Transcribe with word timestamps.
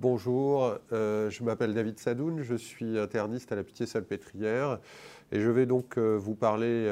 bonjour, 0.00 0.78
euh, 0.92 1.28
je 1.28 1.42
m'appelle 1.42 1.74
David 1.74 1.98
Sadoun, 1.98 2.42
je 2.42 2.54
suis 2.54 2.98
interniste 2.98 3.50
à 3.50 3.56
la 3.56 3.64
Pitié-Salpêtrière 3.64 4.78
et 5.32 5.40
je 5.40 5.50
vais 5.50 5.66
donc 5.66 5.98
euh, 5.98 6.16
vous 6.16 6.34
parler 6.34 6.88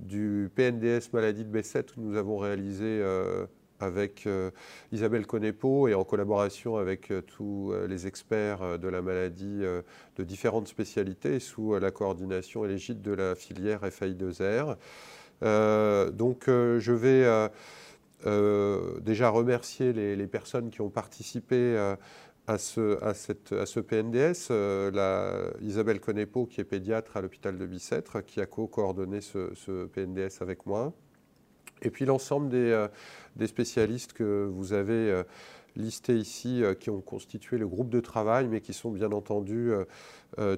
du 0.00 0.50
PNDS 0.54 1.12
maladie 1.12 1.44
de 1.44 1.58
B7 1.58 1.84
que 1.84 2.00
nous 2.00 2.16
avons 2.16 2.36
réalisé 2.36 3.02
avec 3.80 4.28
Isabelle 4.92 5.26
Conepo 5.26 5.88
et 5.88 5.94
en 5.94 6.04
collaboration 6.04 6.76
avec 6.76 7.10
tous 7.26 7.72
les 7.88 8.06
experts 8.06 8.78
de 8.78 8.88
la 8.88 9.00
maladie 9.00 9.62
de 10.16 10.22
différentes 10.22 10.68
spécialités 10.68 11.40
sous 11.40 11.78
la 11.78 11.90
coordination 11.90 12.66
et 12.66 12.68
l'égide 12.68 13.00
de 13.00 13.12
la 13.12 13.34
filière 13.34 13.80
FAI2R. 13.82 14.76
donc 16.12 16.44
je 16.46 16.92
vais 16.92 17.50
euh, 18.26 18.98
déjà 19.00 19.28
remercier 19.28 19.92
les, 19.92 20.26
personnes 20.26 20.70
qui 20.70 20.80
ont 20.80 20.90
participé 20.90 21.56
euh, 21.56 21.94
à, 22.48 22.58
ce, 22.58 23.80
PNDS. 23.80 24.48
Euh, 24.50 25.50
Isabelle 25.60 26.00
Conepo, 26.00 26.46
qui 26.46 26.60
est 26.60 26.64
pédiatre 26.64 27.16
à 27.16 27.20
l'hôpital 27.20 27.56
de 27.56 27.66
Bicêtre, 27.66 28.20
qui 28.24 28.40
a 28.40 28.46
co-coordonné 28.46 29.20
ce, 29.20 29.86
PNDS 29.86 30.40
avec 30.42 30.66
moi. 30.66 30.92
Et 31.82 31.90
puis 31.90 32.04
l'ensemble 32.04 32.48
des, 32.48 32.86
des, 33.36 33.46
spécialistes 33.46 34.12
que 34.14 34.48
vous 34.50 34.72
avez 34.72 35.22
listés 35.76 36.16
ici, 36.16 36.62
qui 36.80 36.88
ont 36.88 37.02
constitué 37.02 37.58
le 37.58 37.68
groupe 37.68 37.90
de 37.90 38.00
travail, 38.00 38.48
mais 38.48 38.62
qui 38.62 38.72
sont 38.72 38.90
bien 38.90 39.12
entendu 39.12 39.72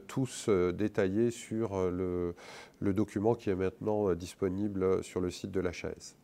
tous 0.06 0.48
détaillés 0.48 1.32
sur 1.32 1.90
le, 1.90 2.36
le, 2.78 2.94
document 2.94 3.34
qui 3.34 3.50
est 3.50 3.56
maintenant 3.56 4.14
disponible 4.14 5.02
sur 5.02 5.20
le 5.20 5.30
site 5.30 5.50
de 5.50 5.58
l'HAS. 5.58 6.14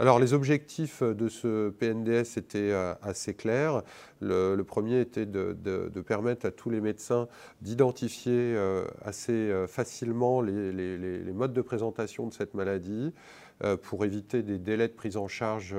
Alors 0.00 0.18
les 0.18 0.32
objectifs 0.32 1.04
de 1.04 1.28
ce 1.28 1.70
PNDS 1.70 2.36
étaient 2.36 2.72
euh, 2.72 2.94
assez 3.00 3.32
clairs. 3.32 3.82
Le, 4.20 4.60
premier 4.62 5.00
était 5.00 5.26
de, 5.26 5.88
permettre 6.04 6.46
à 6.46 6.50
tous 6.50 6.68
les 6.68 6.80
médecins 6.80 7.28
d'identifier 7.62 8.32
euh, 8.56 8.86
assez 9.04 9.32
euh, 9.32 9.68
facilement 9.68 10.40
les, 10.40 11.32
modes 11.32 11.52
de 11.52 11.62
présentation 11.62 12.26
de 12.26 12.32
cette 12.32 12.54
maladie 12.54 13.12
pour 13.82 14.04
éviter 14.04 14.42
des 14.42 14.58
délais 14.58 14.88
de 14.88 14.92
prise 14.92 15.16
en 15.16 15.28
charge 15.28 15.76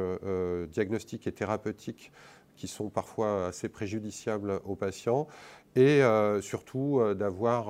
diagnostiques 0.71 1.27
et 1.27 1.33
thérapeutiques 1.33 2.13
qui 2.55 2.69
sont 2.69 2.89
parfois 2.89 3.47
assez 3.47 3.67
préjudiciables 3.67 4.61
aux 4.63 4.77
patients 4.77 5.27
et 5.75 6.01
surtout 6.41 7.01
d'avoir 7.15 7.69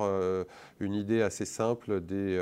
une 0.80 0.94
idée 0.94 1.22
assez 1.22 1.44
simple 1.44 2.00
des, 2.00 2.38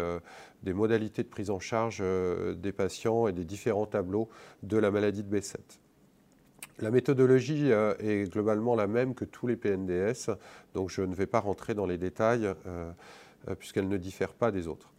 des 0.64 0.72
modalités 0.72 1.22
de 1.22 1.28
prise 1.28 1.50
en 1.50 1.60
charge 1.60 1.98
euh, 2.00 2.54
des 2.54 2.72
patients 2.72 3.28
et 3.28 3.32
des 3.32 3.44
différents 3.44 3.86
tableaux 3.86 4.28
de 4.62 4.78
la 4.78 4.90
maladie 4.90 5.22
de 5.22 5.38
B7. 5.38 5.56
La 6.80 6.90
méthodologie 6.90 7.70
euh, 7.70 7.94
est 8.00 8.32
globalement 8.32 8.74
la 8.74 8.88
même 8.88 9.14
que 9.14 9.24
tous 9.24 9.46
les 9.46 9.56
PNDS, 9.56 10.30
donc 10.72 10.90
je 10.90 11.02
ne 11.02 11.14
vais 11.14 11.26
pas 11.26 11.40
rentrer 11.40 11.74
dans 11.74 11.86
les 11.86 11.98
détails 11.98 12.52
euh, 12.66 12.90
puisqu'elle 13.58 13.88
ne 13.88 13.98
diffère 13.98 14.32
pas 14.32 14.50
des 14.50 14.66
autres. 14.66 14.90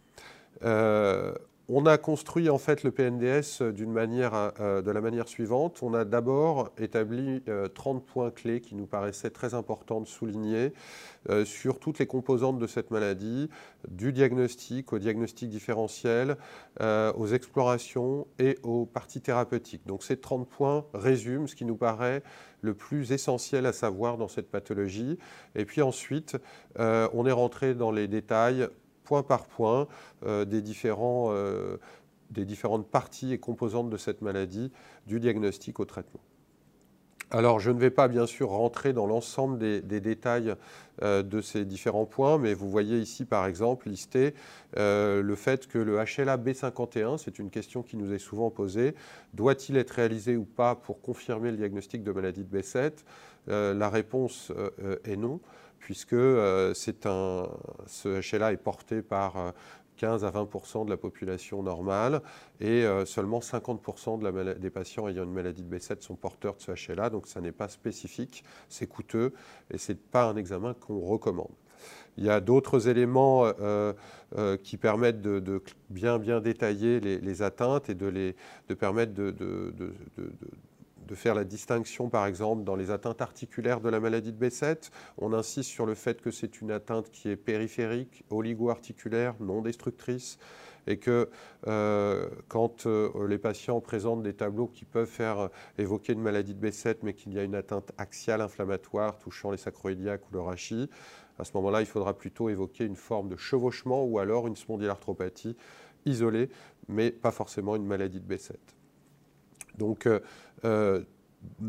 On 1.68 1.84
a 1.84 1.98
construit 1.98 2.48
en 2.48 2.58
fait 2.58 2.84
le 2.84 2.92
PNDS 2.92 3.72
d'une 3.72 3.92
manière, 3.92 4.52
de 4.60 4.90
la 4.90 5.00
manière 5.00 5.26
suivante. 5.26 5.82
On 5.82 5.94
a 5.94 6.04
d'abord 6.04 6.70
établi 6.78 7.42
30 7.74 8.06
points 8.06 8.30
clés 8.30 8.60
qui 8.60 8.76
nous 8.76 8.86
paraissaient 8.86 9.30
très 9.30 9.54
importants 9.54 10.00
de 10.00 10.06
souligner 10.06 10.72
euh, 11.30 11.44
sur 11.44 11.80
toutes 11.80 11.98
les 11.98 12.06
composantes 12.06 12.58
de 12.58 12.66
cette 12.66 12.90
maladie, 12.90 13.50
du 13.88 14.12
diagnostic 14.12 14.92
au 14.92 14.98
diagnostic 14.98 15.48
différentiel, 15.48 16.36
euh, 16.80 17.12
aux 17.14 17.26
explorations 17.26 18.28
et 18.38 18.58
aux 18.62 18.86
parties 18.86 19.20
thérapeutiques. 19.20 19.86
Donc 19.86 20.04
ces 20.04 20.18
30 20.18 20.48
points 20.48 20.86
résument 20.94 21.46
ce 21.48 21.56
qui 21.56 21.64
nous 21.64 21.76
paraît 21.76 22.22
le 22.60 22.74
plus 22.74 23.12
essentiel 23.12 23.66
à 23.66 23.72
savoir 23.72 24.18
dans 24.18 24.28
cette 24.28 24.50
pathologie. 24.50 25.18
Et 25.56 25.64
puis 25.64 25.82
ensuite, 25.82 26.36
euh, 26.78 27.08
on 27.12 27.26
est 27.26 27.32
rentré 27.32 27.74
dans 27.74 27.90
les 27.90 28.06
détails 28.06 28.68
point 29.06 29.22
par 29.22 29.46
point 29.46 29.88
des, 30.24 30.60
différents, 30.60 31.32
des 32.30 32.44
différentes 32.44 32.88
parties 32.88 33.32
et 33.32 33.38
composantes 33.38 33.88
de 33.88 33.96
cette 33.96 34.20
maladie, 34.20 34.70
du 35.06 35.20
diagnostic 35.20 35.80
au 35.80 35.84
traitement. 35.84 36.20
Alors, 37.32 37.58
je 37.58 37.72
ne 37.72 37.78
vais 37.80 37.90
pas 37.90 38.06
bien 38.06 38.26
sûr 38.26 38.50
rentrer 38.50 38.92
dans 38.92 39.06
l'ensemble 39.06 39.58
des, 39.58 40.00
détails 40.00 40.54
euh, 41.02 41.24
de 41.24 41.40
ces 41.40 41.64
différents 41.64 42.04
points, 42.04 42.38
mais 42.38 42.54
vous 42.54 42.70
voyez 42.70 42.98
ici 42.98 43.24
par 43.24 43.46
exemple 43.46 43.88
listé 43.88 44.32
euh, 44.76 45.22
le 45.22 45.34
fait 45.34 45.66
que 45.66 45.78
le 45.78 45.96
HLA 45.96 46.36
B51, 46.36 47.18
c'est 47.18 47.40
une 47.40 47.50
question 47.50 47.82
qui 47.82 47.96
nous 47.96 48.12
est 48.12 48.20
souvent 48.20 48.50
posée, 48.50 48.94
doit-il 49.34 49.76
être 49.76 49.90
réalisé 49.90 50.36
ou 50.36 50.44
pas 50.44 50.76
pour 50.76 51.00
confirmer 51.00 51.50
le 51.50 51.56
diagnostic 51.56 52.04
de 52.04 52.12
maladie 52.12 52.44
de 52.44 52.58
B7 52.58 52.92
euh, 53.48 53.74
La 53.74 53.90
réponse 53.90 54.52
est 55.04 55.16
non 55.16 55.40
puisque 55.78 56.14
un, 56.14 56.72
ce 57.86 58.36
HLA 58.36 58.52
est 58.52 58.56
porté 58.56 59.02
par 59.02 59.52
15 59.96 60.24
à 60.24 60.30
20% 60.30 60.84
de 60.84 60.90
la 60.90 60.96
population 60.96 61.62
normale 61.62 62.22
et 62.60 62.84
euh, 62.84 63.04
seulement 63.04 63.40
50 63.40 64.20
de 64.20 64.28
la 64.28 64.54
des 64.54 64.70
patients 64.70 65.08
ayant 65.08 65.24
une 65.24 65.32
maladie 65.32 65.62
de 65.62 65.76
B7 65.76 66.02
sont 66.02 66.14
porteurs 66.14 66.56
de 66.56 66.62
ce 66.62 66.92
HLA, 66.92 67.10
donc 67.10 67.26
ça 67.26 67.40
n'est 67.40 67.52
pas 67.52 67.68
spécifique, 67.68 68.44
c'est 68.68 68.86
coûteux 68.86 69.32
et 69.70 69.78
ce 69.78 69.92
n'est 69.92 69.98
pas 69.98 70.24
un 70.24 70.36
examen 70.36 70.74
qu'on 70.74 71.00
recommande. 71.00 71.52
Il 72.16 72.24
y 72.24 72.30
a 72.30 72.40
d'autres 72.40 72.88
éléments 72.88 73.44
euh, 73.44 73.92
euh, 74.36 74.56
qui 74.56 74.78
permettent 74.78 75.20
de, 75.20 75.62
bien, 75.90 76.18
bien 76.18 76.40
détailler 76.40 77.00
les, 77.00 77.42
atteintes 77.42 77.90
et 77.90 77.94
de, 77.94 78.06
les, 78.06 78.34
de 78.68 78.74
permettre 78.74 79.12
de 79.12 79.34
faire 81.14 81.34
la 81.34 81.44
distinction, 81.44 82.08
par 82.08 82.26
exemple, 82.26 82.64
dans 82.64 82.76
les 82.76 82.90
atteintes 82.90 83.20
articulaires 83.20 83.80
de 83.80 83.88
la 83.88 84.00
maladie 84.00 84.32
de 84.32 84.46
B7. 84.46 84.90
On 85.18 85.32
insiste 85.32 85.70
sur 85.70 85.86
le 85.86 85.94
fait 85.94 86.20
que 86.20 86.30
c'est 86.30 86.60
une 86.60 86.70
atteinte 86.70 87.10
qui 87.10 87.28
est 87.28 87.36
périphérique, 87.36 88.24
oligo-articulaire, 88.30 89.34
non 89.40 89.62
destructrice, 89.62 90.38
et 90.86 90.98
que 90.98 91.28
euh, 91.66 92.28
quand 92.48 92.86
euh, 92.86 93.10
les 93.28 93.38
patients 93.38 93.80
présentent 93.80 94.22
des 94.22 94.34
tableaux 94.34 94.68
qui 94.68 94.84
peuvent 94.84 95.08
faire 95.08 95.50
évoquer 95.78 96.12
une 96.12 96.22
maladie 96.22 96.54
de 96.54 96.68
B7, 96.68 96.98
mais 97.02 97.14
qu'il 97.14 97.32
y 97.32 97.38
a 97.38 97.42
une 97.42 97.54
atteinte 97.54 97.92
axiale 97.98 98.40
inflammatoire 98.40 99.18
touchant 99.18 99.50
les 99.50 99.56
sacroiliacs 99.56 100.22
ou 100.30 100.34
le 100.34 100.40
rachis, 100.40 100.88
à 101.38 101.44
ce 101.44 101.52
moment-là, 101.54 101.80
il 101.80 101.86
faudra 101.86 102.16
plutôt 102.16 102.48
évoquer 102.48 102.84
une 102.84 102.96
forme 102.96 103.28
de 103.28 103.36
chevauchement 103.36 104.04
ou 104.04 104.18
alors 104.18 104.46
une 104.46 104.56
spondylarthropathie 104.56 105.56
isolée, 106.06 106.48
mais 106.88 107.10
pas 107.10 107.32
forcément 107.32 107.76
une 107.76 107.86
maladie 107.86 108.20
de 108.20 108.34
B7. 108.34 108.54
Donc, 109.78 110.06
euh, 110.06 110.20
euh, 110.64 111.02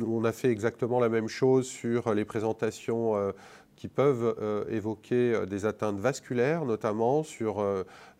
on 0.01 0.23
a 0.23 0.31
fait 0.31 0.49
exactement 0.49 0.99
la 0.99 1.09
même 1.09 1.27
chose 1.27 1.67
sur 1.67 2.13
les 2.13 2.25
présentations 2.25 3.15
euh, 3.15 3.31
qui 3.75 3.87
peuvent 3.87 4.65
évoquer 4.71 5.45
des 5.45 5.67
atteintes 5.67 5.99
vasculaires, 5.99 6.65
notamment 6.65 7.21
sur 7.21 7.63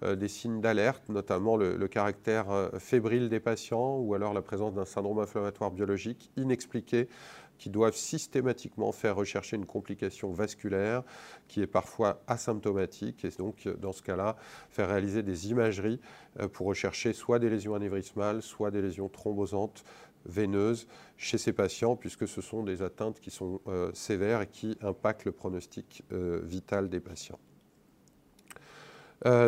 des 0.04 0.28
signes 0.28 0.62
d'alerte, 0.62 1.10
notamment 1.10 1.58
le, 1.58 1.88
caractère 1.88 2.46
fébrile 2.78 3.28
des 3.28 3.40
patients 3.40 3.98
ou 3.98 4.14
alors 4.14 4.36
la 4.36 4.44
présence 4.44 4.76
d'un 4.76 4.86
syndrome 4.86 5.18
inflammatoire 5.18 5.72
biologique 5.72 6.30
inexpliqué 6.38 7.10
qui 7.58 7.70
doivent 7.70 7.96
systématiquement 7.96 8.92
faire 8.92 9.16
rechercher 9.16 9.56
une 9.56 9.66
complication 9.66 10.32
vasculaire 10.32 11.04
qui 11.48 11.62
est 11.62 11.68
parfois 11.68 12.22
asymptomatique 12.28 13.26
et 13.26 13.30
donc 13.30 13.68
dans 13.80 13.94
ce 13.94 14.02
cas-là 14.02 14.36
faire 14.70 14.90
réaliser 14.90 15.24
des 15.24 15.50
imageries 15.50 16.00
euh, 16.40 16.48
pour 16.48 16.68
rechercher 16.68 17.14
soit 17.14 17.40
des 17.40 17.50
lésions 17.50 17.76
anévrismales, 17.76 18.42
soit 18.42 18.72
des 18.72 18.82
lésions 18.82 19.10
thrombosantes 19.10 19.84
veineuses 20.26 20.88
chez 21.16 21.38
ces 21.38 21.54
patients 21.54 21.96
puisque 21.96 22.28
ce 22.28 22.42
sont 22.42 22.64
des 22.64 22.82
atteintes 22.82 23.20
qui 23.20 23.32
sont 23.32 23.62
euh, 23.68 23.92
sévères 23.94 24.42
et 24.42 24.48
qui 24.48 24.78
impactent 24.82 25.26
le 25.26 25.32
pronostic 25.32 26.04
euh, 26.12 26.42
vital 26.44 26.90
des 26.90 27.00
patients. 27.00 27.40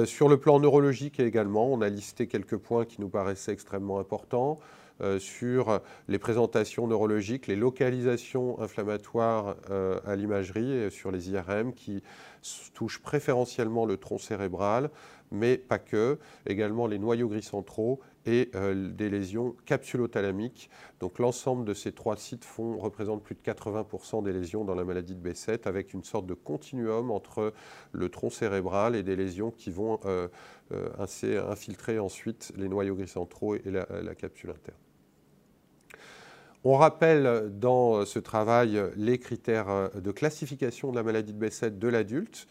sur 0.06 0.28
le 0.30 0.38
plan 0.38 0.60
neurologique 0.60 1.20
également, 1.20 1.72
on 1.72 1.82
a 1.82 1.90
listé 1.90 2.28
quelques 2.28 2.58
points 2.58 2.86
qui 2.86 3.00
nous 3.02 3.10
paraissaient 3.10 3.54
extrêmement 3.54 4.00
importants. 4.00 4.60
Euh, 5.02 5.18
sur 5.18 5.82
les 6.10 6.20
présentations 6.20 6.86
neurologiques, 6.88 7.48
les 7.48 7.56
localisations 7.56 8.60
inflammatoires 8.60 9.56
euh, 9.70 10.00
à 10.06 10.16
l'imagerie, 10.16 10.92
sur 10.92 11.12
les 11.12 11.32
IRM 11.32 11.74
qui 11.74 12.04
touchent 12.74 13.02
préférentiellement 13.02 13.86
le 13.86 13.96
tronc 13.96 14.18
cérébral, 14.18 14.90
mais 15.32 15.58
pas 15.58 15.80
que, 15.80 16.20
également 16.46 16.86
les 16.86 17.00
noyaux 17.00 17.30
gris 17.30 17.44
centraux 17.44 18.02
et 18.26 18.52
euh, 18.56 18.90
des 18.90 19.10
lésions 19.10 19.56
capsulothalamiques. 19.66 20.70
Donc 21.00 21.18
l'ensemble 21.20 21.64
de 21.64 21.74
ces 21.74 21.94
trois 21.94 22.18
sites 22.18 22.44
font, 22.44 22.78
représentent 22.78 23.24
plus 23.24 23.36
de 23.36 23.42
80% 23.42 24.24
des 24.24 24.34
lésions 24.34 24.66
dans 24.66 24.76
la 24.76 24.84
maladie 24.84 25.16
de 25.16 25.30
B7, 25.30 25.66
avec 25.66 25.94
une 25.94 26.04
sorte 26.04 26.26
de 26.26 26.34
continuum 26.34 27.10
entre 27.10 27.54
le 27.94 28.10
tronc 28.10 28.32
cérébral 28.32 28.98
et 28.98 29.04
des 29.04 29.16
lésions 29.16 29.52
qui 29.52 29.72
vont 29.72 30.00
infiltrer 30.72 32.00
ensuite 32.00 32.52
les 32.58 32.68
noyaux 32.68 32.96
gris 32.96 33.08
centraux 33.08 33.56
et 33.56 33.64
la 33.66 34.16
capsule 34.16 34.50
interne. 34.50 34.89
On 36.66 36.76
rappelle 36.76 37.52
dans 37.58 38.06
ce 38.06 38.20
travail 38.20 38.82
les 38.98 39.18
critères 39.18 39.92
de 39.96 40.12
classification 40.12 40.92
de 40.92 40.98
la 40.98 41.04
maladie 41.04 41.34
de 41.34 41.48
B7 41.48 41.78
de 41.78 41.88
l'adulte, 41.88 42.48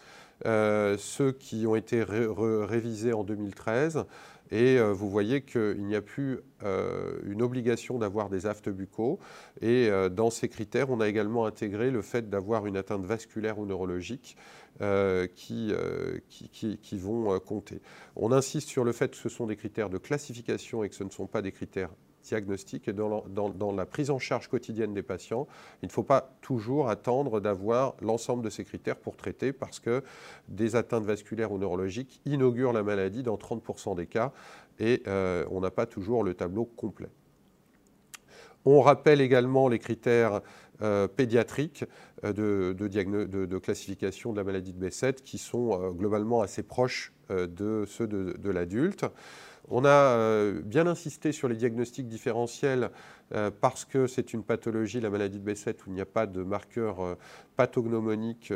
euh, 0.47 0.97
ceux 0.99 1.33
qui 1.33 1.67
ont 1.67 1.77
été 1.77 2.03
révisés 2.07 3.13
en 3.13 3.23
2013 3.23 4.07
Et 4.51 4.81
vous 4.81 5.11
voyez 5.11 5.43
qu'il 5.43 5.85
n'y 5.85 5.95
a 5.95 6.01
plus 6.01 6.41
une 7.27 7.43
obligation 7.43 7.99
d'avoir 7.99 8.31
des 8.31 8.47
aftes 8.47 8.71
buccaux. 8.71 9.19
Et 9.61 9.91
dans 10.11 10.31
ces 10.31 10.49
critères, 10.49 10.89
on 10.89 11.01
a 11.01 11.09
également 11.09 11.45
intégré 11.45 11.91
le 11.91 12.01
fait 12.01 12.31
d'avoir 12.31 12.65
une 12.67 12.79
atteinte 12.79 13.05
vasculaire 13.05 13.59
ou 13.59 13.67
neurologique 13.67 14.39
qui, 15.35 15.75
vont 16.95 17.39
compter. 17.41 17.83
On 18.17 18.33
insiste 18.33 18.71
sur 18.71 18.85
le 18.85 18.93
fait 18.93 19.11
que 19.11 19.19
ce 19.19 19.29
sont 19.29 19.47
des 19.47 19.57
critères 19.57 19.91
de 19.91 19.99
classification 19.99 20.83
et 20.83 20.89
que 20.89 20.95
ce 20.95 21.05
ne 21.05 21.11
sont 21.11 21.27
pas 21.27 21.43
des 21.43 21.53
critères 21.53 21.91
diagnostic 22.23 22.89
et 22.89 22.93
dans 22.93 23.73
la, 23.77 23.87
prise 23.87 24.11
en 24.11 24.19
charge 24.19 24.49
quotidienne 24.49 24.95
des 24.95 25.03
patients, 25.03 25.47
il 25.83 25.87
ne 25.87 25.93
faut 25.93 26.03
pas 26.03 26.37
toujours 26.41 26.89
attendre 26.89 27.41
d'avoir 27.41 27.95
l'ensemble 28.01 28.43
de 28.43 28.51
ces 28.51 28.65
critères 28.65 28.97
pour 28.97 29.17
traiter 29.17 29.53
parce 29.53 29.81
que 29.81 30.03
des 30.49 30.77
atteintes 30.77 31.05
vasculaires 31.05 31.53
ou 31.53 31.59
neurologiques 31.59 32.21
inaugurent 32.25 32.73
la 32.73 32.83
maladie 32.83 33.23
dans 33.23 33.37
30% 33.37 33.97
des 33.97 34.07
cas 34.07 34.33
et 34.79 35.03
euh, 35.07 35.45
on 35.51 35.61
n'a 35.61 35.71
pas 35.71 35.87
toujours 35.87 36.25
le 36.25 36.35
tableau 36.35 36.65
complet. 36.65 37.09
On 38.65 38.81
rappelle 38.81 39.21
également 39.21 39.69
les 39.69 39.79
critères 39.79 40.41
euh, 40.83 41.09
pédiatriques 41.09 41.85
euh, 42.25 42.75
de, 42.75 43.59
classification 43.59 44.33
de 44.33 44.37
la 44.37 44.45
maladie 44.45 44.73
de 44.73 44.87
B7 44.87 45.23
qui 45.23 45.39
sont 45.39 45.91
globalement 45.93 46.43
assez 46.43 46.63
proches 46.63 47.13
de 47.31 47.85
ceux 47.87 48.07
de 48.07 48.51
l'adulte. 48.51 49.05
On 49.71 49.85
a 49.85 49.89
euh, 49.89 50.63
bien 50.63 50.87
insisté 50.87 51.33
sur 51.33 51.47
les 51.49 51.57
diagnostics 51.57 52.09
différentiels 52.09 52.91
euh, 53.35 53.51
parce 53.51 53.85
que 53.85 54.07
c'est 54.07 54.33
une 54.33 54.43
pathologie, 54.43 54.99
la 54.99 55.11
maladie 55.11 55.39
de 55.39 55.53
B7, 55.53 55.75
où 55.75 55.89
il 55.89 55.93
n'y 55.93 56.01
a 56.01 56.07
pas 56.07 56.27
de 56.27 56.43
marqueurs 56.43 57.01
euh, 57.01 57.15
pathognomoniques 57.57 58.53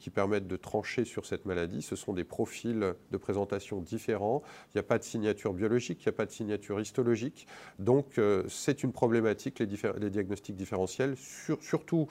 qui 0.00 0.10
permettent 0.10 0.48
de 0.48 0.56
trancher 0.56 1.04
sur 1.04 1.24
cette 1.24 1.46
maladie. 1.46 1.82
Ce 1.82 1.96
sont 1.96 2.12
des 2.12 2.24
profils 2.24 2.94
de 3.10 3.16
présentation 3.16 3.80
différents. 3.80 4.42
Il 4.68 4.76
n'y 4.76 4.80
a 4.80 4.82
pas 4.82 4.98
de 4.98 5.04
signature 5.04 5.54
biologique, 5.54 6.00
il 6.02 6.08
n'y 6.08 6.14
a 6.14 6.16
pas 6.16 6.26
de 6.26 6.32
signature 6.32 6.80
histologique. 6.80 7.46
Donc 7.78 8.20
c'est 8.48 8.82
une 8.82 8.92
problématique, 8.92 9.60
les, 9.60 10.10
diagnostics 10.10 10.56
différentiels, 10.56 11.14
surtout 11.60 12.08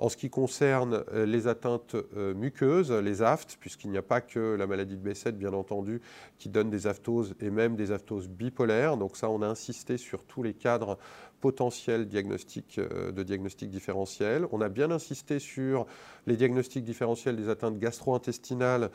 en 0.00 0.08
ce 0.08 0.16
qui 0.16 0.30
concerne 0.30 1.04
euh, 1.12 1.26
les 1.26 1.46
atteintes 1.46 1.94
euh, 2.16 2.34
muqueuses, 2.34 2.90
les 2.90 3.20
aftes, 3.22 3.58
puisqu'il 3.60 3.90
n'y 3.90 3.98
a 3.98 4.02
pas 4.02 4.22
que 4.22 4.56
la 4.58 4.66
maladie 4.66 4.96
de 4.96 5.10
B7, 5.10 5.32
bien 5.32 5.52
entendu, 5.52 6.00
qui 6.38 6.48
donne 6.48 6.70
des 6.70 6.86
aftoses 6.86 7.34
et 7.38 7.50
même 7.50 7.76
des 7.76 7.92
aftoses 7.92 8.28
bipolaires. 8.28 8.96
Donc 8.96 9.16
ça, 9.16 9.28
on 9.28 9.42
a 9.42 9.46
insisté 9.46 9.98
sur 9.98 10.24
tous 10.24 10.42
les 10.42 10.54
cadres 10.54 10.98
potentiels 11.40 12.06
diagnostiques, 12.06 12.78
euh, 12.78 13.12
de 13.12 13.22
diagnostic 13.22 13.70
différentiel. 13.70 14.46
On 14.52 14.60
a 14.60 14.68
bien 14.68 14.90
insisté 14.90 15.38
sur 15.38 15.86
les 16.26 16.36
diagnostics 16.36 16.84
différentiels 16.84 17.36
des 17.36 17.48
atteintes 17.48 17.78
gastro-intestinales 17.78 18.90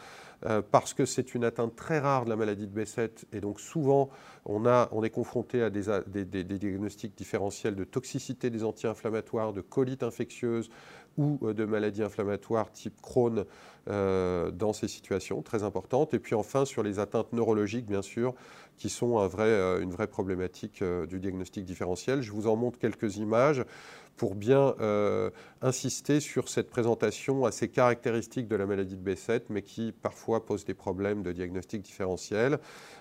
parce 0.69 0.94
que 0.94 1.06
c'est 1.06 1.33
une 1.33 1.44
atteinte 1.44 1.75
très 1.75 1.97
rare 1.97 2.25
de 2.25 2.30
la 2.30 2.36
maladie 2.36 2.68
de 2.68 2.83
B7 2.83 3.24
et 3.33 3.39
donc 3.39 3.59
souvent 3.59 4.09
on, 4.45 4.68
a, 4.68 4.89
on 4.92 5.03
est 5.03 5.09
confronté 5.09 5.63
à 5.63 5.71
des, 5.71 5.86
des 6.06 6.44
diagnostics 6.44 7.18
différentiels 7.18 7.75
de 7.75 7.83
toxicité 7.83 8.51
des 8.51 8.63
anti-inflammatoires, 8.63 9.53
de 9.53 9.62
colite 9.62 10.03
infectieuse, 10.03 10.69
ou 11.17 11.39
euh, 11.44 11.53
de 11.53 11.65
maladies 11.65 12.03
inflammatoires 12.03 12.71
type 12.71 13.01
Crohn 13.01 13.45
euh, 13.88 14.51
dans 14.51 14.73
ces 14.73 14.88
situations 14.88 15.41
très 15.41 15.63
importantes. 15.63 16.13
Et 16.13 16.19
puis 16.19 16.35
enfin 16.35 16.65
sur 16.65 16.83
les 16.83 17.00
atteintes 17.00 17.33
neurologiques, 17.33 17.85
bien 17.85 18.01
sûr, 18.01 18.33
qui 18.77 18.89
sont 18.89 19.19
un 19.19 19.27
vrai, 19.27 19.44
euh, 19.45 19.81
une 19.81 19.91
vraie 19.91 20.07
problématique 20.07 20.83
du 20.83 21.19
diagnostic 21.19 21.65
différentiel. 21.65 22.21
Je 22.21 22.31
vous 22.31 22.47
en 22.47 22.56
montre 22.56 22.79
quelques 22.79 23.17
images 23.17 23.63
pour 24.17 24.33
bien 24.35 24.73
insister 25.62 26.21
sur 26.21 26.47
cette 26.47 26.69
présentation 26.69 27.44
assez 27.44 27.68
caractéristique 27.68 28.47
de 28.47 28.56
la 28.56 28.65
maladie 28.65 28.95
de 28.95 29.11
B7, 29.11 29.41
mais 29.50 29.61
qui 29.61 29.91
parfois 29.91 30.45
pose 30.45 30.63
des 30.63 30.73
problèmes 30.73 31.21
de 31.21 31.33
diagnostic 31.33 31.81
différentiel, 31.81 32.59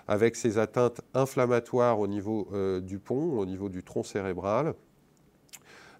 avec 0.09 0.35
ces 0.35 0.57
atteintes 0.57 0.99
inflammatoires 1.13 2.01
au 2.01 2.07
niveau 2.07 2.49
du 2.81 2.99
pont, 2.99 3.39
au 3.39 3.45
niveau 3.45 3.69
du 3.69 3.81
tronc 3.81 4.03
cérébral 4.03 4.75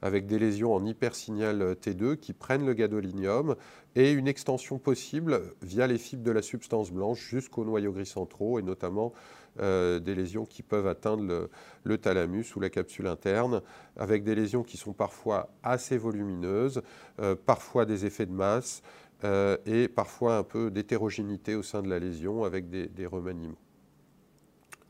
avec 0.06 0.28
des 0.28 0.38
lésions 0.38 0.72
en 0.72 0.86
hypersignal 0.86 1.74
T2 1.81 2.18
qui 2.18 2.34
prennent 2.34 2.63
le 2.63 2.75
gadolinium 2.75 3.56
et 3.96 4.12
une 4.12 4.28
extension 4.28 4.78
possible 4.78 5.42
via 5.63 5.88
les 5.88 5.98
fibres 5.98 6.22
de 6.22 6.30
la 6.30 6.44
substance 6.44 6.92
blanche 6.92 7.28
jusqu'aux 7.28 7.66
noyaux 7.66 7.92
gris 7.92 8.06
centraux 8.06 8.60
et 8.60 8.62
notamment 8.62 9.13
euh, 9.60 10.00
des 10.00 10.13
lésions 10.13 10.46
qui 10.46 10.62
peuvent 10.62 10.86
atteindre 10.86 11.50
le, 11.84 11.98
thalamus 11.98 12.56
ou 12.56 12.60
la 12.60 12.69
capsule 12.69 13.07
interne, 13.07 13.63
avec 13.98 14.24
des 14.24 14.36
lésions 14.36 14.62
qui 14.62 14.78
sont 14.78 14.94
parfois 14.94 15.50
assez 15.63 15.98
volumineuses, 15.98 16.84
euh, 17.19 17.34
parfois 17.34 17.86
des 17.86 18.06
effets 18.06 18.28
de 18.28 18.31
masse 18.31 18.84
euh, 19.24 19.57
et 19.66 19.88
parfois 19.88 20.38
un 20.38 20.44
peu 20.44 20.69
d'hétérogénéité 20.69 21.56
au 21.56 21.63
sein 21.63 21.81
de 21.81 21.90
la 21.90 21.98
lésion 21.98 22.44
avec 22.44 22.69
des, 22.69 22.86
des 22.86 23.07
remaniements. 23.07 23.57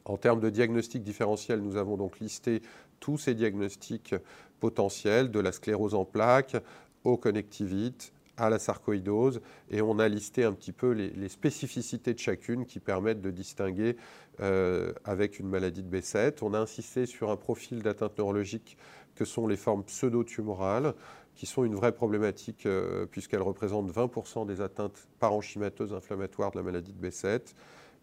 En 0.04 0.18
termes 0.18 0.42
de 0.42 0.50
diagnostic 0.50 1.04
différentiel, 1.04 1.62
nous 1.62 1.78
avons 1.78 1.96
donc 1.96 2.20
listé 2.20 2.62
tous 3.00 3.18
ces 3.18 3.34
diagnostics 3.34 4.16
potentiels, 4.60 5.32
de 5.32 5.40
la 5.40 5.52
sclérose 5.52 5.96
en 5.96 6.06
plaques 6.06 6.56
au 7.04 7.18
connectivite, 7.18 8.14
à 8.38 8.50
la 8.50 8.60
sarcoïdose, 8.60 9.42
et 9.70 9.82
on 9.82 10.00
a 10.00 10.08
listé 10.08 10.44
un 10.44 10.52
petit 10.52 10.72
peu 10.72 10.92
les, 10.92 11.30
spécificités 11.30 12.14
de 12.14 12.20
chacune 12.20 12.66
qui 12.66 12.80
permettent 12.80 13.22
de 13.22 13.32
distinguer 13.32 13.96
euh, 14.42 14.92
avec 15.06 15.40
une 15.40 15.48
maladie 15.48 15.84
de 15.84 15.98
B7. 15.98 16.40
On 16.42 16.54
a 16.54 16.60
insisté 16.60 17.06
sur 17.06 17.32
un 17.32 17.38
profil 17.38 17.82
d'atteinte 17.82 18.18
neurologique 18.18 18.78
que 19.16 19.24
sont 19.24 19.48
les 19.48 19.56
formes 19.56 19.84
pseudo-tumorales, 19.84 20.94
qui 21.36 21.46
sont 21.46 21.64
une 21.64 21.76
vraie 21.76 21.94
problématique 21.94 22.66
euh, 22.66 23.06
puisqu'elles 23.06 23.42
représentent 23.42 23.92
20% 23.92 24.46
des 24.46 24.62
atteintes 24.62 25.08
parenchymateuses 25.20 25.94
inflammatoires 25.94 26.52
de 26.52 26.58
la 26.58 26.64
maladie 26.64 26.94
de 26.94 27.08
B7 27.08 27.54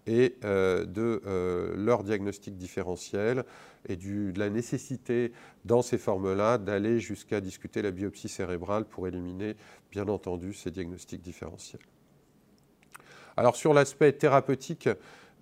et 0.06 0.36
euh, 0.44 0.84
de 0.84 1.22
euh, 1.26 1.74
leur 1.76 2.02
diagnostic 2.02 2.56
différentiel 2.56 3.44
et 3.88 3.96
de 3.96 4.38
la 4.38 4.50
nécessité 4.50 5.32
dans 5.64 5.82
ces 5.82 5.98
formes-là 5.98 6.58
d'aller 6.58 7.00
jusqu'à 7.00 7.40
discuter 7.40 7.82
la 7.82 7.90
biopsie 7.90 8.28
cérébrale 8.28 8.84
pour 8.84 9.06
éliminer 9.06 9.56
bien 9.90 10.08
entendu 10.08 10.54
ces 10.54 10.70
diagnostics 10.70 11.22
différentiels. 11.22 11.82
Alors 13.36 13.56
sur 13.56 13.72
l'aspect 13.72 14.12
thérapeutique, 14.12 14.88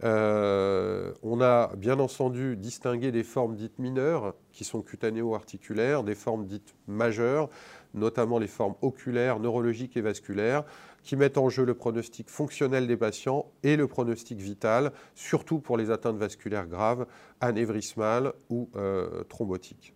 euh, 0.03 1.13
on 1.23 1.41
a 1.41 1.75
bien 1.77 1.99
entendu 1.99 2.57
distingué 2.57 3.13
des 3.13 3.23
formes 3.23 3.55
dites 3.55 3.79
mineures, 3.79 4.35
qui 4.53 4.65
sont 4.65 4.83
cutanéo-articulaires, 4.83 6.05
des 6.05 6.15
formes 6.15 6.47
dites 6.47 6.75
majeures, 6.87 7.51
notamment 7.95 8.39
les 8.39 8.47
formes 8.47 8.75
oculaires, 8.83 9.41
neurologiques 9.41 9.97
et 9.97 10.01
vasculaires, 10.01 10.65
qui 11.03 11.17
mettent 11.17 11.39
en 11.39 11.49
jeu 11.49 11.65
le 11.65 11.75
pronostic 11.75 12.29
fonctionnel 12.29 12.87
des 12.87 12.97
patients 12.97 13.47
et 13.63 13.77
le 13.77 13.87
pronostic 13.87 14.39
vital, 14.39 14.93
surtout 15.15 15.59
pour 15.59 15.77
les 15.77 15.91
atteintes 15.91 16.17
vasculaires 16.17 16.67
graves, 16.67 17.07
anévrismales 17.41 18.33
ou 18.49 18.71
euh, 18.77 19.25
thrombotiques. 19.25 19.95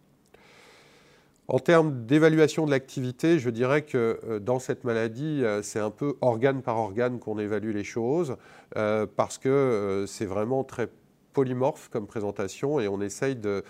En 1.46 1.58
termes 1.58 2.06
d'évaluation 2.06 2.64
de 2.64 2.70
l'activité, 2.70 3.38
je 3.38 3.50
dirais 3.50 3.82
que 3.82 4.18
euh, 4.24 4.38
dans 4.38 4.58
cette 4.58 4.84
maladie, 4.84 5.44
euh, 5.44 5.60
c'est 5.62 5.78
un 5.78 5.90
peu 5.90 6.16
organe 6.22 6.62
par 6.62 6.78
organe 6.78 7.18
qu'on 7.18 7.38
évalue 7.38 7.74
les 7.74 7.84
choses, 7.84 8.36
parce 9.16 9.38
que 9.38 10.04
c'est 10.08 10.26
vraiment 10.26 10.64
très 10.64 10.88
polymorphe 11.34 11.88
comme 11.90 12.06
présentation 12.06 12.80
et 12.80 12.88
on 12.88 13.00
essaye 13.02 13.36
de, 13.36 13.62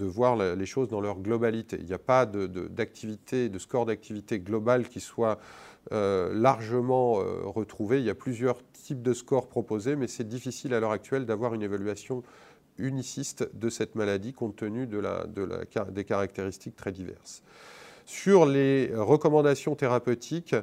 voir 0.00 0.36
les 0.36 0.66
choses 0.66 0.88
dans 0.88 1.00
leur 1.00 1.18
globalité. 1.18 1.76
Il 1.80 1.86
n'y 1.86 1.92
a 1.92 1.98
pas 1.98 2.24
d'activité, 2.26 3.48
de, 3.48 3.58
score 3.58 3.86
d'activité 3.86 4.38
global 4.38 4.88
qui 4.88 5.00
soit 5.00 5.38
euh, 5.92 6.32
largement 6.34 7.20
euh, 7.20 7.42
retrouvé. 7.44 8.00
Il 8.00 8.04
y 8.04 8.10
a 8.10 8.14
plusieurs 8.14 8.58
types 8.72 9.02
de 9.02 9.12
scores 9.12 9.48
proposés, 9.48 9.94
mais 9.94 10.08
c'est 10.08 10.28
difficile 10.28 10.74
à 10.74 10.80
l'heure 10.80 10.90
actuelle 10.90 11.26
d'avoir 11.26 11.54
une 11.54 11.62
évaluation 11.62 12.22
uniciste 12.78 13.48
de 13.54 13.68
cette 13.68 13.94
maladie 13.94 14.32
compte 14.32 14.56
tenu 14.56 14.86
de 14.86 14.98
la, 14.98 15.26
des 15.90 16.04
caractéristiques 16.04 16.76
très 16.76 16.92
diverses. 16.92 17.42
Sur 18.04 18.46
les 18.46 18.92
recommandations 18.94 19.74
thérapeutiques, 19.74 20.54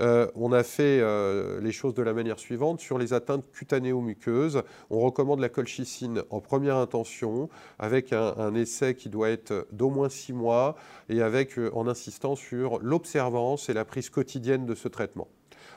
euh, 0.00 0.28
on 0.34 0.52
a 0.52 0.62
fait 0.62 1.00
euh, 1.00 1.60
les 1.60 1.72
choses 1.72 1.94
de 1.94 2.02
la 2.02 2.12
manière 2.12 2.38
suivante. 2.38 2.80
Sur 2.80 2.98
les 2.98 3.12
atteintes 3.12 3.44
cutanéo-muqueuses, 3.52 4.62
on 4.90 5.00
recommande 5.00 5.40
la 5.40 5.48
colchicine 5.48 6.22
en 6.30 6.40
première 6.40 6.76
intention, 6.76 7.48
avec 7.78 8.12
un, 8.12 8.54
essai 8.54 8.94
qui 8.94 9.08
doit 9.08 9.30
être 9.30 9.66
d'au 9.72 9.90
moins 9.90 10.08
six 10.08 10.32
mois, 10.32 10.76
et 11.08 11.22
avec, 11.22 11.58
euh, 11.58 11.70
en 11.74 11.88
insistant 11.88 12.36
sur 12.36 12.78
l'observance 12.80 13.68
et 13.68 13.74
la 13.74 13.84
prise 13.84 14.10
quotidienne 14.10 14.66
de 14.66 14.74
ce 14.74 14.88
traitement. 14.88 15.28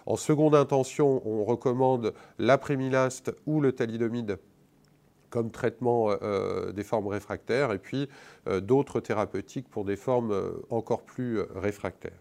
En 0.05 0.15
seconde 0.15 0.55
intention, 0.55 1.21
on 1.27 1.43
recommande 1.43 2.13
l'aprémilaste 2.39 3.31
ou 3.45 3.61
le 3.61 3.71
thalidomide 3.71 4.39
comme 5.31 5.49
traitement 5.49 6.15
des 6.71 6.83
formes 6.83 7.07
réfractaires, 7.07 7.71
et 7.71 7.79
puis 7.79 8.07
d'autres 8.61 8.99
thérapeutiques 8.99 9.67
pour 9.69 9.85
des 9.85 9.95
formes 9.95 10.35
encore 10.69 11.01
plus 11.01 11.39
réfractaires. 11.55 12.19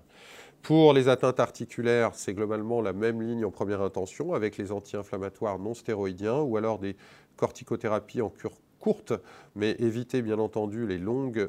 Pour 0.63 0.93
les 0.93 1.09
atteintes 1.09 1.41
articulaires, 1.41 2.15
c'est 2.15 2.35
globalement 2.35 2.81
la 2.83 2.93
même 2.93 3.21
ligne 3.21 3.45
en 3.45 3.51
première 3.51 3.83
intention 3.83 4.35
avec 4.35 4.57
les 4.57 4.73
anti-inflammatoires 4.73 5.59
non 5.59 5.75
stéroïdiens 5.75 6.41
ou 6.41 6.57
alors 6.57 6.79
des 6.79 6.97
corticothérapies 7.37 8.23
en 8.23 8.31
cure 8.31 8.53
courtes, 8.81 9.13
mais 9.55 9.77
éviter 9.79 10.23
bien 10.23 10.39
entendu 10.39 10.87
les 10.87 10.99
longues 10.99 11.49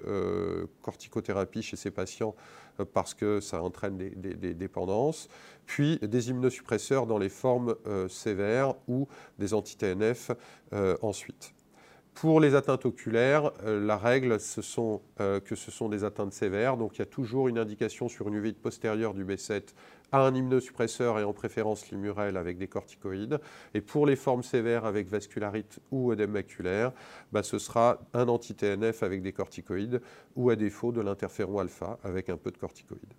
corticothérapies 0.81 1.63
chez 1.63 1.77
ces 1.77 1.91
patients 1.91 2.35
parce 2.93 3.13
que 3.13 3.39
ça 3.39 3.63
entraîne 3.63 3.97
des, 3.97 4.53
dépendances, 4.53 5.29
puis 5.65 5.97
des 6.01 6.29
immunosuppresseurs 6.29 7.07
dans 7.07 7.17
les 7.17 7.29
formes 7.29 7.75
sévères 8.09 8.75
ou 8.88 9.07
des 9.39 9.53
anti-TNF 9.53 10.31
ensuite. 11.01 11.53
Pour 12.13 12.39
les 12.39 12.55
atteintes 12.55 12.85
oculaires, 12.85 13.51
euh, 13.63 13.83
la 13.83 13.97
règle, 13.97 14.38
euh, 14.38 15.39
que 15.39 15.55
ce 15.55 15.71
sont 15.71 15.89
des 15.89 16.03
atteintes 16.03 16.33
sévères. 16.33 16.77
Donc 16.77 16.97
il 16.97 17.00
y 17.00 17.01
a 17.01 17.07
toujours 17.07 17.47
une 17.47 17.57
indication 17.57 18.09
sur 18.09 18.27
une 18.27 18.35
uvite 18.35 18.61
postérieure 18.61 19.13
du 19.13 19.25
B7 19.25 19.63
à 20.12 20.22
un 20.22 20.34
immunosuppresseur 20.36 21.20
et 21.20 21.24
en 21.24 21.34
préférence 21.34 21.89
l'imurel 21.89 22.38
avec 22.38 22.58
des 22.58 22.68
corticoïdes. 22.68 23.39
Et 23.74 23.82
pour 23.82 24.06
les 24.06 24.15
formes 24.15 24.44
sévères 24.44 24.86
avec 24.86 25.08
vascularite 25.08 25.80
ou 25.91 26.12
œdème 26.12 26.32
maculaire, 26.32 26.91
bah, 27.32 27.44
ce 27.44 27.60
sera 27.60 28.00
un 28.13 28.27
anti-TNF 28.27 29.03
avec 29.03 29.22
des 29.22 29.32
corticoïdes 29.32 30.01
ou 30.36 30.50
à 30.50 30.56
défaut 30.56 30.91
de 30.91 31.01
l'interféron 31.01 31.60
alpha 31.60 31.98
avec 32.03 32.30
un 32.30 32.38
peu 32.38 32.51
de 32.51 32.58
corticoïdes. 32.58 33.13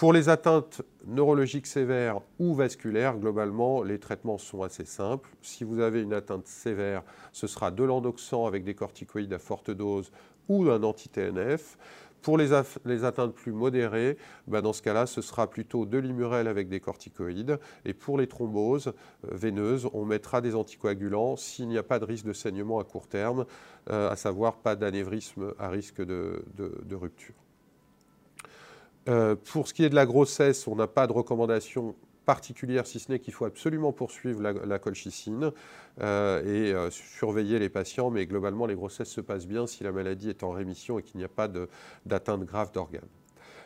Pour 0.00 0.14
les 0.14 0.30
atteintes 0.30 0.80
neurologiques 1.06 1.66
sévères 1.66 2.22
ou 2.38 2.54
vasculaires, 2.54 3.18
globalement, 3.18 3.82
les 3.82 3.98
traitements 3.98 4.38
sont 4.38 4.62
assez 4.62 4.86
simples. 4.86 5.28
Si 5.42 5.62
vous 5.62 5.78
avez 5.80 6.00
une 6.00 6.14
atteinte 6.14 6.46
sévère, 6.46 7.02
ce 7.32 7.46
sera 7.46 7.70
de 7.70 7.84
l'endoxan 7.84 8.46
avec 8.46 8.64
des 8.64 8.74
corticoïdes 8.74 9.34
à 9.34 9.38
forte 9.38 9.70
dose 9.70 10.10
ou 10.48 10.70
un 10.70 10.82
anti-TNF. 10.84 11.76
Pour 12.22 12.36
les, 12.36 12.52
atteintes 13.04 13.34
plus 13.34 13.52
modérées, 13.52 14.16
bah, 14.46 14.60
dans 14.60 14.72
ce 14.72 14.82
cas-là, 14.82 15.06
ce 15.06 15.22
sera 15.22 15.48
plutôt 15.48 15.86
de 15.86 15.98
l'imurel 15.98 16.48
avec 16.48 16.68
des 16.68 16.80
corticoïdes. 16.80 17.58
Et 17.84 17.94
pour 17.94 18.18
les 18.18 18.26
thromboses 18.26 18.88
euh, 18.88 19.28
veineuses, 19.32 19.88
on 19.92 20.04
mettra 20.04 20.40
des 20.40 20.54
anticoagulants 20.54 21.36
s'il 21.36 21.68
n'y 21.68 21.78
a 21.78 21.82
pas 21.82 21.98
de 21.98 22.04
risque 22.04 22.26
de 22.26 22.32
saignement 22.32 22.78
à 22.78 22.84
court 22.84 23.08
terme, 23.08 23.46
euh, 23.90 24.10
à 24.10 24.16
savoir 24.16 24.56
pas 24.56 24.76
d'anévrisme 24.76 25.54
à 25.58 25.68
risque 25.68 26.02
de 26.02 26.44
rupture. 26.94 27.34
Euh, 29.08 29.34
pour 29.34 29.66
ce 29.66 29.74
qui 29.74 29.84
est 29.84 29.88
de 29.88 29.94
la 29.94 30.06
grossesse, 30.06 30.66
on 30.68 30.76
n'a 30.76 30.86
pas 30.86 31.06
de 31.06 31.12
recommandation 31.12 31.94
particulière, 32.30 32.86
si 32.86 33.00
ce 33.00 33.10
n'est 33.10 33.18
qu'il 33.18 33.34
faut 33.34 33.44
absolument 33.44 33.90
poursuivre 33.90 34.40
la, 34.40 34.78
colchicine 34.78 35.50
euh, 36.00 36.40
et 36.44 36.72
euh, 36.72 36.88
surveiller 36.88 37.58
les 37.58 37.68
patients, 37.68 38.08
mais 38.08 38.24
globalement, 38.24 38.66
les 38.66 38.76
grossesses 38.76 39.08
se 39.08 39.20
passent 39.20 39.48
bien 39.48 39.66
si 39.66 39.82
la 39.82 39.90
maladie 39.90 40.28
est 40.28 40.44
en 40.44 40.50
rémission 40.50 41.00
et 41.00 41.02
qu'il 41.02 41.18
n'y 41.18 41.24
a 41.24 41.28
pas 41.28 41.48
d'atteinte 42.06 42.44
grave 42.44 42.70
d'organes. 42.70 43.08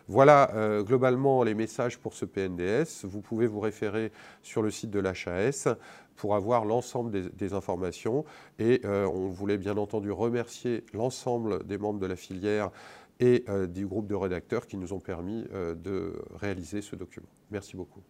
Voilà 0.09 0.51
globalement 0.83 1.43
les 1.45 1.55
messages 1.55 1.99
pour 1.99 2.13
ce 2.13 2.27
PNDS. 2.27 3.05
Vous 3.05 3.23
pouvez 3.23 3.47
vous 3.47 3.61
référer 3.61 4.13
sur 4.43 4.61
le 4.61 4.71
site 4.71 4.91
de 4.91 4.99
l'HAS 4.99 5.69
pour 6.15 6.35
avoir 6.35 6.67
l'ensemble 6.67 7.11
des, 7.35 7.55
informations. 7.55 8.27
Et 8.59 8.83
on 8.85 9.31
voulait 9.31 9.57
bien 9.57 9.79
entendu 9.79 10.11
remercier 10.11 10.85
l'ensemble 10.93 11.65
des 11.65 11.79
membres 11.79 12.01
de 12.01 12.07
la 12.07 12.17
filière 12.17 12.71
et 13.21 13.45
euh, 13.49 13.67
du 13.67 13.87
groupe 13.87 14.07
de 14.07 14.15
rédacteurs 14.15 14.67
qui 14.67 14.77
nous 14.77 14.93
ont 14.93 15.01
permis 15.01 15.45
euh, 15.53 15.75
de 15.75 16.15
réaliser 16.35 16.83
ce 16.83 16.97
document. 16.97 17.29
Merci 17.51 17.77
beaucoup. 17.77 18.03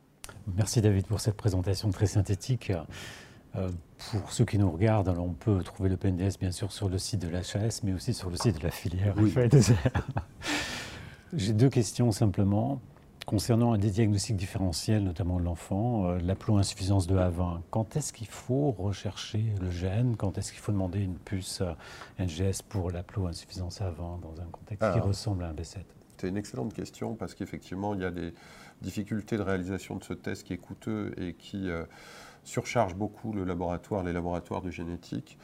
Merci 0.57 0.81
David 0.81 1.07
pour 1.07 1.21
cette 1.21 1.37
présentation 1.37 1.91
très 1.91 2.07
synthétique. 2.07 2.73
Euh, 3.57 3.71
pour 4.11 4.33
ceux 4.33 4.45
qui 4.45 4.59
nous 4.59 4.71
regardent, 4.71 5.09
alors 5.09 5.25
on 5.25 5.33
peut 5.33 5.63
trouver 5.63 5.89
le 5.89 5.97
PNDS 5.97 6.39
bien 6.41 6.51
sûr 6.51 6.73
sur 6.73 6.89
le 6.89 6.99
site 6.99 7.21
de 7.21 7.29
l'HAS, 7.29 7.81
mais 7.83 7.93
aussi 7.93 8.13
sur 8.13 8.29
le 8.29 8.37
site 8.37 8.59
de 8.59 8.65
la 8.65 8.71
filière. 8.71 9.15
Oui. 9.17 9.33
J'ai 11.33 11.53
deux 11.53 11.71
questions 11.71 12.13
simplement. 12.13 12.81
Concernant 13.27 13.75
des 13.79 13.91
diagnostics 13.91 14.37
différentiels, 14.37 15.03
notamment 15.03 15.39
de 15.39 15.45
l'enfant, 15.45 16.05
euh, 16.07 16.19
l'aplo-insuffisance 16.19 17.07
de 17.07 17.17
A20, 17.17 17.61
quand 17.71 17.97
est-ce 17.97 18.13
qu'il 18.13 18.27
faut 18.27 18.73
rechercher 18.73 19.47
le 19.63 19.71
gène? 19.71 20.17
Quand 20.17 20.37
est-ce 20.37 20.53
qu'il 20.53 20.61
faut 20.61 20.73
demander 20.73 21.01
une 21.01 21.17
puce 21.17 21.63
NGS 22.19 22.61
pour 22.69 22.91
l'aplo-insuffisance 22.91 23.81
A20 23.81 24.21
dans 24.21 24.43
un 24.43 24.47
contexte 24.53 24.93
qui 24.93 25.01
ressemble 25.01 25.45
à 25.45 25.49
un 25.49 25.55
B7 25.55 25.79
C'est 26.19 26.29
une 26.29 26.37
excellente 26.37 26.73
question 26.73 27.15
parce 27.15 27.35
qu'effectivement, 27.35 27.95
il 27.95 28.01
y 28.01 28.05
a 28.05 28.11
des 28.11 28.33
difficultés 28.83 29.37
de 29.37 29.43
réalisation 29.43 29.97
de 29.97 30.05
ce 30.05 30.13
test 30.13 30.45
qui 30.45 30.53
est 30.53 30.59
coûteux 30.59 31.13
et 31.17 31.35
qui 31.35 31.71
euh, 31.71 31.85
surcharge 32.45 32.95
beaucoup 32.95 33.33
le 33.33 33.45
laboratoire, 33.45 34.03
les 34.03 34.13
laboratoires 34.13 34.63
de 34.63 34.71
génétique. 34.71 35.39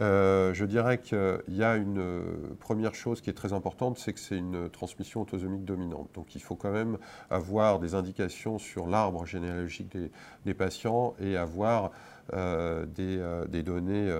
Euh, 0.00 0.54
je 0.54 0.64
dirais 0.64 0.98
qu'il 0.98 1.42
y 1.48 1.64
a 1.64 1.76
une 1.76 1.98
euh, 1.98 2.22
première 2.60 2.94
chose 2.94 3.20
qui 3.20 3.28
est 3.28 3.34
très 3.34 3.52
importante, 3.52 3.98
c'est 3.98 4.12
que 4.12 4.20
c'est 4.20 4.36
une 4.36 4.70
transmission 4.70 5.22
autosomique 5.22 5.64
dominante. 5.64 6.10
Donc 6.14 6.34
il 6.34 6.40
faut 6.40 6.54
quand 6.54 6.70
même 6.70 6.96
avoir 7.28 7.80
des 7.80 7.94
indications 7.94 8.58
sur 8.58 8.86
l'arbre 8.86 9.26
généalogique 9.26 9.96
des, 10.44 10.54
patients 10.54 11.14
et 11.20 11.36
avoir 11.36 11.90
des, 12.32 13.62
données 13.64 14.14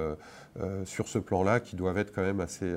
sur 0.85 1.07
ce 1.07 1.19
plan-là 1.19 1.61
qui 1.61 1.76
doivent 1.76 1.99
être 1.99 2.12
quand 2.12 2.23
même 2.23 2.40
assez, 2.40 2.75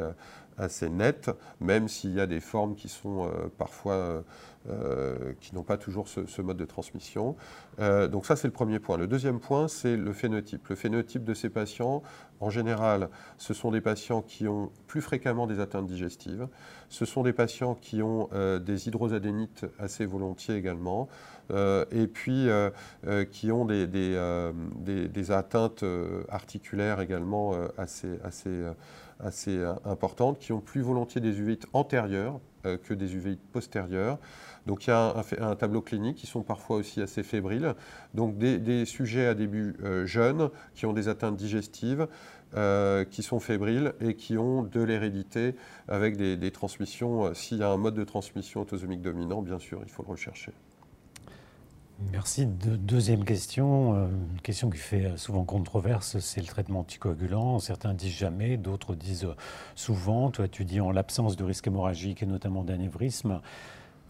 assez 0.57 0.89
nettes, 0.89 1.31
même 1.59 1.87
s'il 1.87 2.13
y 2.13 2.19
a 2.19 2.27
des 2.27 2.39
formes 2.39 2.75
qui 2.75 2.89
sont 2.89 3.29
parfois 3.57 4.23
euh, 4.69 5.33
qui 5.41 5.53
n'ont 5.53 5.63
pas 5.63 5.75
toujours 5.75 6.07
ce, 6.07 6.41
mode 6.41 6.55
de 6.55 6.63
transmission. 6.63 7.35
Euh, 7.79 8.07
donc 8.07 8.25
ça, 8.25 8.37
c'est 8.37 8.47
le 8.47 8.53
premier 8.53 8.79
point. 8.79 8.95
Le 8.95 9.07
deuxième 9.07 9.41
point, 9.41 9.67
c'est 9.67 9.97
le 9.97 10.13
phénotype. 10.13 10.69
Le 10.69 10.75
phénotype 10.75 11.25
de 11.25 11.33
ces 11.33 11.49
patients, 11.49 12.01
en 12.39 12.49
général, 12.49 13.09
ce 13.37 13.53
sont 13.53 13.71
des 13.71 13.81
patients 13.81 14.21
qui 14.21 14.47
ont 14.47 14.71
plus 14.87 15.01
fréquemment 15.01 15.47
des 15.47 15.59
atteintes 15.59 15.87
digestives. 15.87 16.47
Ce 16.87 17.03
sont 17.03 17.23
des 17.23 17.33
patients 17.33 17.75
qui 17.75 18.01
ont 18.01 18.29
euh, 18.31 18.57
des 18.57 18.87
hydrosadénites 18.87 19.65
assez 19.79 20.05
volontiers 20.05 20.55
également. 20.55 21.09
et 21.91 22.07
puis 22.07 22.47
qui 23.31 23.51
ont 23.51 23.65
des, 23.65 25.31
atteintes 25.31 25.83
articulaires 26.29 27.01
également 27.01 27.51
assez, 27.77 28.07
assez 29.19 29.63
importantes, 29.85 30.39
qui 30.39 30.53
ont 30.53 30.61
plus 30.61 30.81
volontiers 30.81 31.21
des 31.21 31.39
uvéites 31.39 31.65
antérieures 31.73 32.39
que 32.63 32.93
des 32.93 33.15
uvéites 33.15 33.41
postérieures. 33.51 34.17
Donc 34.65 34.85
il 34.85 34.91
y 34.91 34.93
a 34.93 35.15
un, 35.41 35.55
tableau 35.55 35.81
clinique 35.81 36.17
qui 36.17 36.27
sont 36.27 36.41
parfois 36.41 36.77
aussi 36.77 37.01
assez 37.01 37.23
fébriles. 37.23 37.75
Donc 38.13 38.37
des, 38.37 38.85
sujets 38.85 39.27
à 39.27 39.33
début 39.33 39.75
euh, 39.83 40.05
jeunes 40.05 40.49
qui 40.73 40.85
ont 40.85 40.93
des 40.93 41.09
atteintes 41.09 41.35
digestives, 41.35 42.07
euh, 42.55 43.03
qui 43.03 43.23
sont 43.23 43.39
fébriles 43.39 43.93
et 43.99 44.15
qui 44.15 44.37
ont 44.37 44.63
de 44.63 44.81
l'hérédité 44.81 45.55
avec 45.87 46.17
des, 46.17 46.51
transmissions. 46.51 47.25
Euh, 47.25 47.33
s'il 47.33 47.57
y 47.57 47.63
a 47.63 47.69
un 47.69 47.77
mode 47.77 47.95
de 47.95 48.03
transmission 48.03 48.61
autosomique 48.61 49.01
dominant, 49.01 49.41
bien 49.41 49.59
sûr, 49.59 49.81
il 49.83 49.89
faut 49.89 50.03
le 50.03 50.09
rechercher. 50.09 50.53
Merci. 52.11 52.45
deuxième 52.45 53.25
question, 53.25 53.95
une 54.07 54.41
question 54.41 54.69
qui 54.69 54.77
fait 54.77 55.17
souvent 55.17 55.43
controverse, 55.45 56.19
c'est 56.19 56.41
le 56.41 56.47
traitement 56.47 56.81
anticoagulant. 56.81 57.59
Certains 57.59 57.93
disent 57.93 58.13
jamais, 58.13 58.57
d'autres 58.57 58.95
disent 58.95 59.27
souvent. 59.75 60.29
Toi, 60.29 60.47
tu 60.47 60.65
dis 60.65 60.79
en 60.79 60.91
l'absence 60.91 61.35
de 61.35 61.43
risque 61.43 61.67
hémorragique 61.67 62.21
et 62.21 62.25
notamment 62.25 62.63
d'anévrisme. 62.63 63.41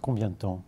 Combien 0.01 0.29
de 0.29 0.35
temps? 0.35 0.63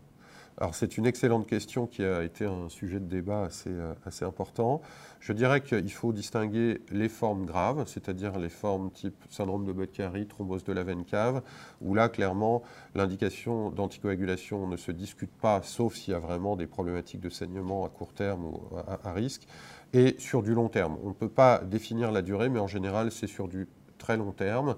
Alors 0.57 0.73
c'est 0.73 0.97
une 0.97 1.05
excellente 1.05 1.47
question 1.47 1.85
qui 1.85 2.03
a 2.03 2.23
été 2.23 2.45
un 2.45 2.69
sujet 2.69 3.01
de 3.01 3.05
débat 3.05 3.43
assez, 3.43 3.69
euh, 3.69 3.93
assez 4.05 4.23
important. 4.23 4.81
Je 5.19 5.33
dirais 5.33 5.61
qu'il 5.61 5.91
faut 5.91 6.13
distinguer 6.13 6.81
les 6.91 7.09
formes 7.09 7.45
graves, 7.45 7.83
c'est-à-dire 7.87 8.39
les 8.39 8.49
formes 8.49 8.89
type 8.91 9.15
syndrome 9.29 9.65
de 9.65 9.73
Budd-Chiari, 9.73 10.27
thrombose 10.27 10.63
de 10.63 10.71
la 10.71 10.83
veine 10.83 11.03
cave, 11.03 11.41
où 11.81 11.93
là 11.93 12.07
clairement 12.07 12.63
l'indication 12.93 13.69
d'anticoagulation 13.69 14.67
ne 14.67 14.77
se 14.77 14.91
discute 14.91 15.31
pas, 15.41 15.61
sauf 15.61 15.95
s'il 15.95 16.13
y 16.13 16.15
a 16.15 16.19
vraiment 16.19 16.55
des 16.55 16.67
problématiques 16.67 17.21
de 17.21 17.29
saignement 17.29 17.85
à 17.85 17.89
court 17.89 18.13
terme 18.13 18.45
ou 18.45 18.61
à, 19.03 19.11
risque, 19.11 19.47
et 19.91 20.15
sur 20.19 20.41
du 20.41 20.53
long 20.53 20.69
terme. 20.69 20.97
On 21.03 21.09
ne 21.09 21.13
peut 21.13 21.29
pas 21.29 21.59
définir 21.59 22.11
la 22.11 22.21
durée, 22.21 22.47
mais 22.47 22.59
en 22.59 22.67
général 22.67 23.11
c'est 23.11 23.27
sur 23.27 23.49
du 23.49 23.67
très 23.97 24.15
long 24.15 24.31
terme. 24.31 24.75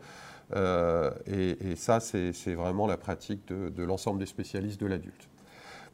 Euh, 0.55 1.11
et, 1.25 1.75
ça, 1.75 1.99
c'est 1.99 2.53
vraiment 2.53 2.87
la 2.87 2.97
pratique 2.97 3.45
de, 3.47 3.83
l'ensemble 3.83 4.19
des 4.19 4.25
spécialistes 4.25 4.79
de 4.79 4.85
l'adulte. 4.87 5.27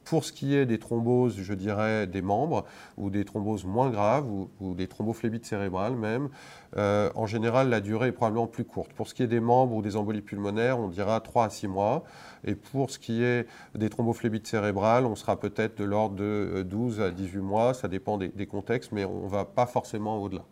Pour 0.06 0.26
ce 0.26 0.34
qui 0.34 0.56
est 0.56 0.66
des 0.66 0.80
thromboses, 0.80 1.38
je 1.40 1.54
dirais 1.54 2.08
des 2.08 2.22
membres, 2.22 2.66
ou 2.98 3.10
des 3.10 3.24
thromboses 3.26 3.66
moins 3.66 3.90
graves, 3.90 4.30
ou, 4.30 4.50
des 4.74 4.88
thrombophllébites 4.88 5.46
cérébrales 5.46 5.96
même, 5.96 6.30
euh, 6.78 7.10
en 7.16 7.26
général, 7.26 7.70
la 7.70 7.80
durée 7.80 8.10
est 8.10 8.12
probablement 8.12 8.48
plus 8.48 8.66
courte. 8.66 8.94
Pour 8.94 9.08
ce 9.08 9.14
qui 9.14 9.24
est 9.24 9.28
des 9.28 9.40
membres 9.40 9.76
ou 9.76 9.82
des 9.82 9.96
embolies 9.96 10.22
pulmonaires, 10.22 10.80
on 10.80 10.88
dira 10.88 11.20
3 11.20 11.46
à 11.46 11.50
6 11.50 11.68
mois. 11.68 12.04
Et 12.46 12.56
pour 12.56 12.90
ce 12.90 13.00
qui 13.00 13.24
est 13.24 13.48
des 13.76 13.90
thrombophllébites 13.90 14.48
cérébrales, 14.48 15.06
on 15.06 15.16
sera 15.16 15.40
peut-être 15.40 15.78
de 15.78 15.84
l'ordre 15.84 16.16
de 16.16 16.66
12 16.68 17.02
à 17.02 17.12
18 17.12 17.40
mois. 17.40 17.74
Ça 17.74 17.88
dépend 17.88 18.18
des, 18.18 18.30
des 18.30 18.48
contextes, 18.48 18.92
mais 18.92 19.06
on 19.06 19.26
ne 19.26 19.30
va 19.30 19.46
pas 19.46 19.66
forcément 19.66 20.22
au-delà. 20.22 20.44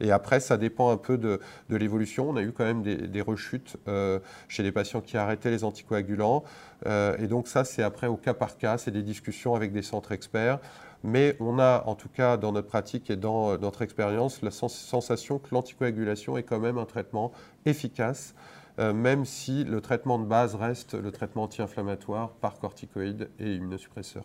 Et 0.00 0.12
après, 0.12 0.40
ça 0.40 0.56
dépend 0.56 0.90
un 0.90 0.96
peu 0.96 1.18
de, 1.18 1.40
l'évolution. 1.70 2.30
On 2.30 2.36
a 2.36 2.42
eu 2.42 2.52
quand 2.52 2.64
même 2.64 2.82
des, 2.82 3.20
rechutes 3.20 3.76
euh, 3.88 4.18
chez 4.46 4.62
les 4.62 4.72
patients 4.72 5.00
qui 5.00 5.16
arrêtaient 5.16 5.50
les 5.50 5.64
anticoagulants. 5.64 6.44
Euh, 6.86 7.16
et 7.18 7.26
donc 7.26 7.48
ça, 7.48 7.64
c'est 7.64 7.82
après 7.82 8.06
au 8.06 8.16
cas 8.16 8.34
par 8.34 8.56
cas, 8.56 8.78
c'est 8.78 8.90
des 8.90 9.02
discussions 9.02 9.54
avec 9.54 9.72
des 9.72 9.82
centres 9.82 10.12
experts. 10.12 10.60
Mais 11.04 11.36
on 11.40 11.58
a, 11.58 11.84
en 11.86 11.94
tout 11.94 12.08
cas, 12.08 12.36
dans 12.36 12.52
notre 12.52 12.68
pratique 12.68 13.10
et 13.10 13.16
dans 13.16 13.52
euh, 13.52 13.58
notre 13.58 13.82
expérience, 13.82 14.42
la 14.42 14.50
sensation 14.50 15.38
que 15.38 15.48
l'anticoagulation 15.52 16.36
est 16.36 16.42
quand 16.42 16.60
même 16.60 16.78
un 16.78 16.86
traitement 16.86 17.32
efficace, 17.66 18.34
même 18.78 19.24
si 19.24 19.64
le 19.64 19.80
traitement 19.80 20.20
de 20.20 20.24
base 20.24 20.54
reste 20.54 20.94
le 20.94 21.10
traitement 21.10 21.42
anti-inflammatoire 21.42 22.30
par 22.30 22.60
corticoïdes 22.60 23.28
et 23.40 23.54
immunosuppresseurs 23.54 24.22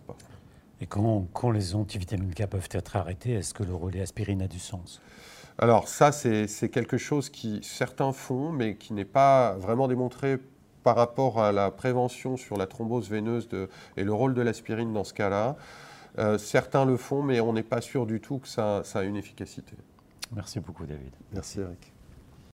Et 0.79 0.85
quand, 0.85 1.25
quand 1.33 1.49
les 1.49 1.73
antivitamines 1.73 2.35
K 2.35 2.45
peuvent 2.45 2.69
être 2.69 2.95
arrêtés, 2.95 3.31
est-ce 3.31 3.55
que 3.55 3.63
le 3.63 3.73
relais 3.73 4.01
aspirine 4.01 4.43
a 4.43 4.47
du 4.47 4.59
sens? 4.59 5.01
Alors 5.59 5.87
ça, 5.87 6.11
c'est 6.11 6.69
quelque 6.69 6.97
chose 6.97 7.29
qui 7.29 7.59
certains 7.63 8.11
font, 8.11 8.51
mais 8.51 8.75
qui 8.75 8.93
n'est 8.93 9.05
pas 9.05 9.53
vraiment 9.53 9.87
démontré 9.87 10.39
par 10.83 10.95
rapport 10.95 11.41
à 11.41 11.51
la 11.51 11.71
prévention 11.71 12.37
sur 12.37 12.57
la 12.57 12.67
thrombose 12.67 13.09
veineuse 13.09 13.47
et 13.95 14.03
le 14.03 14.13
rôle 14.13 14.33
de 14.33 14.41
l'aspirine 14.41 14.93
dans 14.93 15.03
ce 15.03 15.13
cas-là. 15.13 15.55
Euh, 16.19 16.37
certains 16.37 16.85
le 16.85 16.97
font, 16.97 17.23
mais 17.23 17.39
on 17.39 17.53
n'est 17.53 17.63
pas 17.63 17.81
sûr 17.81 18.05
du 18.05 18.19
tout 18.19 18.39
que 18.39 18.47
ça, 18.47 18.81
ça 18.83 18.99
a 18.99 19.03
une 19.03 19.15
efficacité. 19.15 19.75
Merci 20.35 20.59
beaucoup, 20.59 20.85
David. 20.85 21.13
Merci, 21.31 21.59
Eric. 21.61 21.92